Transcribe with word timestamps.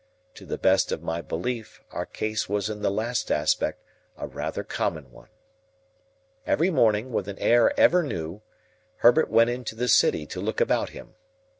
To 0.33 0.47
the 0.47 0.57
best 0.57 0.91
of 0.91 1.03
my 1.03 1.21
belief, 1.21 1.79
our 1.91 2.07
case 2.07 2.49
was 2.49 2.71
in 2.71 2.81
the 2.81 2.89
last 2.89 3.29
aspect 3.29 3.83
a 4.17 4.25
rather 4.25 4.63
common 4.63 5.11
one. 5.11 5.29
Every 6.47 6.71
morning, 6.71 7.11
with 7.11 7.27
an 7.27 7.37
air 7.37 7.79
ever 7.79 8.01
new, 8.01 8.41
Herbert 9.05 9.29
went 9.29 9.51
into 9.51 9.75
the 9.75 9.87
City 9.87 10.25
to 10.25 10.41
look 10.41 10.59
about 10.59 10.89
him. 10.89 11.13